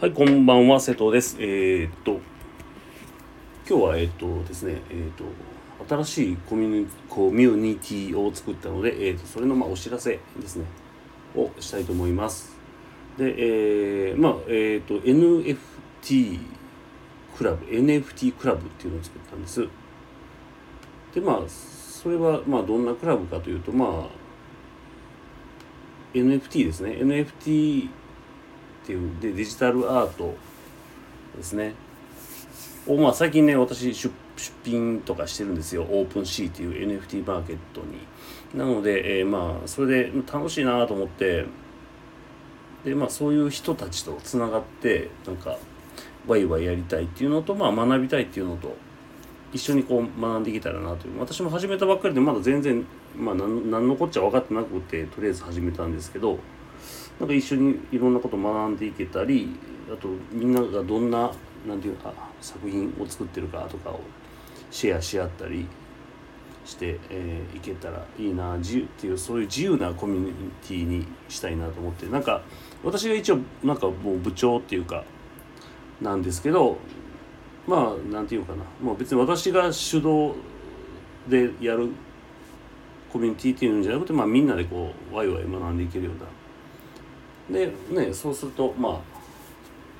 [0.00, 1.36] はい、こんばんは、瀬戸です。
[1.40, 2.20] えー、っと、
[3.68, 5.24] 今日は、えー、っとですね、えー、っと、
[5.96, 10.66] 新しいコミュニコミュニティを作ったので、え、っと、それの、まあ、お知らせですね、
[11.34, 12.56] をしたいと思います。
[13.16, 13.34] で、
[14.10, 15.56] えー、まあ、え、っと、NFT
[17.36, 19.66] クラブ、NFT クラブっていうのを作ったんです。
[21.12, 24.08] で、まあ、それは、まあ、どんなクラブかというと、まあ、
[26.14, 26.92] NFT ですね。
[26.92, 27.88] NFT
[28.88, 30.34] っていうでデジタルアート
[31.36, 31.74] ですね。
[32.86, 34.10] をまあ最近ね私出
[34.64, 35.82] 品とかしてるんですよ。
[35.82, 37.98] オープンシーっていう NFT マーケットに。
[38.58, 41.44] なので、えー、まあそれで楽しいなと思って。
[42.84, 45.58] でまあそういう人たちとつながってなんか
[46.26, 48.74] ワイワイやりたいっていうのとまあ学びたいっていうのと
[49.52, 51.18] 一緒にこう学んでいけたらなという。
[51.20, 52.86] 私も始めたばっかりでまだ全然
[53.18, 56.38] まあ何のこっちゃ分かってなくてとりあえず始めたんですけど
[57.20, 59.48] なんか一緒にいろんなこと学んでいけたり
[59.92, 61.32] あとみんながどんな
[61.66, 64.00] なんていうか作品を作ってるかとかを
[64.70, 65.66] シェアし合ったり
[66.64, 72.06] して、えーいけたらいいな自由っていうそういう自由なコミュニティにしたいなと思って。
[72.06, 72.42] なんか
[72.84, 75.04] 私が一応なんかもう部長っていうか
[76.00, 76.76] なんですけど
[77.66, 78.64] まあなんていうかな。
[78.82, 80.34] もう別に私が主導
[81.26, 81.88] でやる
[83.10, 86.26] コミュニティっていうんじゃなくて、まあ、みんなでこうワイワイ学んでいけるような
[87.50, 88.92] でねそうするとまあ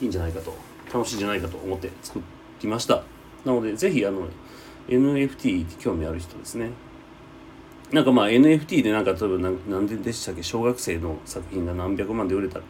[0.00, 0.54] いいんじゃないかと
[0.92, 2.20] 楽しいんじゃないかと思って作
[2.62, 3.02] りました。
[3.44, 4.28] なのでぜひあの
[4.88, 6.70] NFT に興味ある人ですね。
[7.92, 10.42] なんかまあ NFT でなんか例えばなんなんででしたっけ？
[10.42, 12.62] 小学生の作品が何百万で売れたと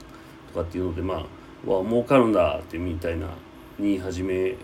[0.54, 3.28] かっていうのでまあわ儲かるんだってみたいな
[3.78, 4.54] に始め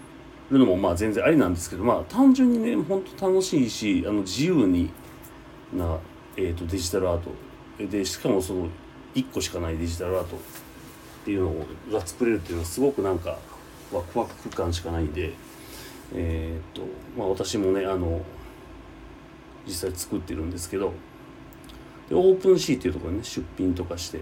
[0.51, 4.91] るのもまあ全然ありなんですけどまあ単純にね本当楽しいしあの自由に
[5.73, 5.99] な、
[6.37, 7.31] えー、とデジタルアート。
[7.79, 8.69] でしかもその
[9.15, 10.39] 1個しかないデジタルアートっ
[11.25, 11.55] ていうの
[11.93, 13.39] が作れるっていうのはすごくなんか
[13.93, 15.33] ワクワク感しかないんで
[16.15, 16.83] えーっと
[17.17, 18.21] まあ私もねあの
[19.67, 20.93] 実際作ってるんですけど
[22.09, 24.21] でオープンシーっていうところにね出品とかして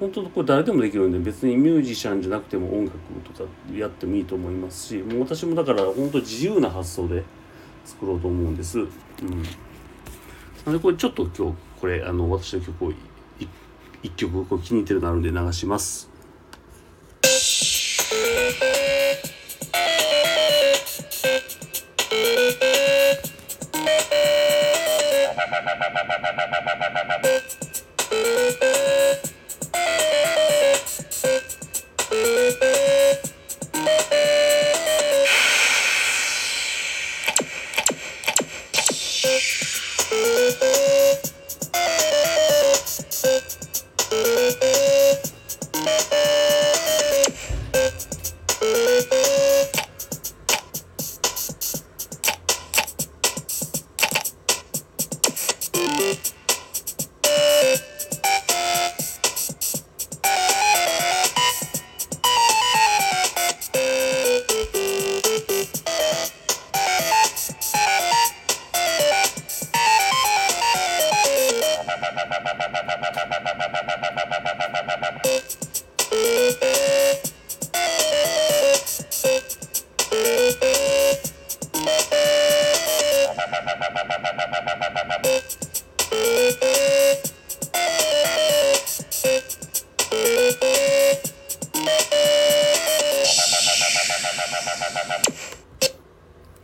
[0.00, 7.22] 本当これ誰でもできるんで別にミュージシャンじゃなくても音楽とかやってもいいと思いますしもう私もだから本当自由な発想で
[7.84, 8.80] 作ろうと思うんです。
[8.80, 8.88] うん
[10.64, 12.92] なんでこれちょっと今日これあの私の曲を
[14.04, 16.13] 1曲こう気に入ってるのあるんで流します。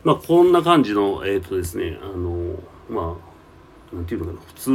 [0.03, 2.55] まあこんな感じのえっ、とですねあの
[2.89, 3.17] ま
[3.91, 4.73] あなんていうのかな普通っ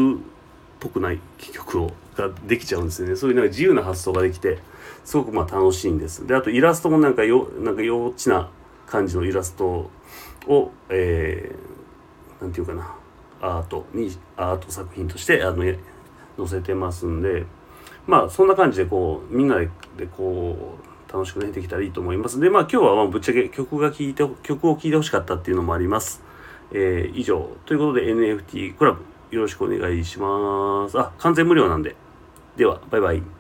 [0.80, 3.16] ぽくない曲をができちゃうんですよね。
[3.16, 4.58] そういうなんか自由な発想ができて
[5.04, 6.26] すごくまあ楽しいんです。
[6.26, 8.50] であとイラストもなんかよなんか幼稚な
[8.86, 9.90] 感じのイラスト
[10.46, 12.94] をえー、なんていうかな
[13.40, 15.78] アートにアート作品としてあの載
[16.48, 17.44] せてますんで
[18.06, 19.68] まあそんな感じでこうみんなで
[20.16, 22.40] こう楽しくねできたらいいと思います。
[22.40, 26.22] でまあ今日はまあぶっちゃけ曲が聴いて曲を聴いてほしかったっていうのもあります。
[26.72, 27.50] えー以上。
[27.64, 30.98] ということで NFT クラブよろしくお願いします。
[30.98, 31.96] あ完全無料なんで。
[32.56, 33.35] ではバイバイ。